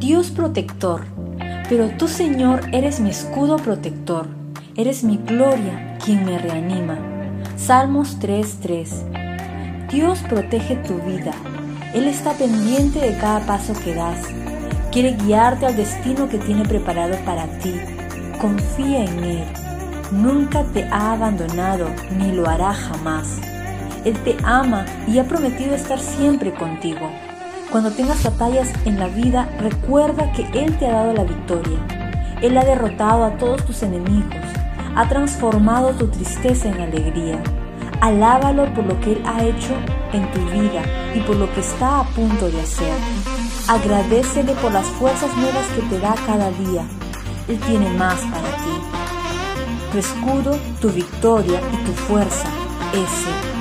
[0.00, 1.02] Dios protector,
[1.68, 4.28] pero tú Señor eres mi escudo protector,
[4.74, 6.96] eres mi gloria quien me reanima.
[7.58, 11.32] Salmos 3:3 Dios protege tu vida,
[11.92, 14.24] Él está pendiente de cada paso que das,
[14.90, 17.74] quiere guiarte al destino que tiene preparado para ti.
[18.40, 19.44] Confía en Él,
[20.12, 23.38] nunca te ha abandonado ni lo hará jamás.
[24.06, 27.06] Él te ama y ha prometido estar siempre contigo.
[27.70, 31.78] Cuando tengas batallas en la vida, recuerda que Él te ha dado la victoria.
[32.42, 34.34] Él ha derrotado a todos tus enemigos,
[34.96, 37.40] ha transformado tu tristeza en alegría.
[38.00, 39.72] Alábalo por lo que Él ha hecho
[40.12, 40.82] en tu vida
[41.14, 42.94] y por lo que está a punto de hacer.
[43.68, 46.82] Agradecele por las fuerzas nuevas que te da cada día.
[47.46, 48.80] Él tiene más para ti.
[49.92, 52.48] Tu escudo, tu victoria y tu fuerza,
[52.92, 53.59] ese